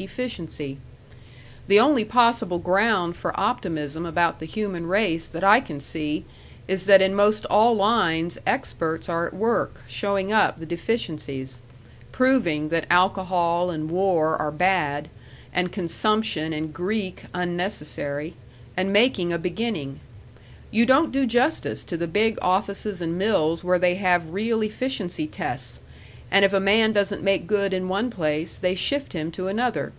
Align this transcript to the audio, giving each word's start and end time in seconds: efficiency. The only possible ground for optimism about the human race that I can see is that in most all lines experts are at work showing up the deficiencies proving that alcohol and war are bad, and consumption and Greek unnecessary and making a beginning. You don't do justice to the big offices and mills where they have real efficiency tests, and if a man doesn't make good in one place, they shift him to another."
efficiency. 0.00 0.78
The 1.66 1.80
only 1.80 2.04
possible 2.04 2.60
ground 2.60 3.16
for 3.16 3.32
optimism 3.34 4.06
about 4.06 4.38
the 4.38 4.46
human 4.46 4.86
race 4.86 5.26
that 5.26 5.42
I 5.42 5.58
can 5.58 5.80
see 5.80 6.24
is 6.68 6.84
that 6.84 7.02
in 7.02 7.16
most 7.16 7.44
all 7.46 7.74
lines 7.74 8.38
experts 8.46 9.08
are 9.08 9.26
at 9.26 9.34
work 9.34 9.82
showing 9.88 10.30
up 10.32 10.58
the 10.58 10.66
deficiencies 10.66 11.60
proving 12.12 12.68
that 12.68 12.86
alcohol 12.88 13.70
and 13.72 13.90
war 13.90 14.36
are 14.36 14.52
bad, 14.52 15.08
and 15.52 15.72
consumption 15.72 16.52
and 16.52 16.72
Greek 16.72 17.24
unnecessary 17.34 18.34
and 18.76 18.92
making 18.92 19.32
a 19.32 19.36
beginning. 19.38 19.98
You 20.70 20.86
don't 20.86 21.10
do 21.10 21.26
justice 21.26 21.82
to 21.82 21.96
the 21.96 22.06
big 22.06 22.38
offices 22.40 23.00
and 23.00 23.18
mills 23.18 23.64
where 23.64 23.80
they 23.80 23.96
have 23.96 24.30
real 24.30 24.62
efficiency 24.62 25.26
tests, 25.26 25.80
and 26.30 26.44
if 26.44 26.52
a 26.52 26.60
man 26.60 26.92
doesn't 26.92 27.22
make 27.22 27.46
good 27.46 27.72
in 27.72 27.88
one 27.88 28.10
place, 28.10 28.56
they 28.56 28.74
shift 28.74 29.14
him 29.14 29.30
to 29.30 29.48
another." 29.48 29.90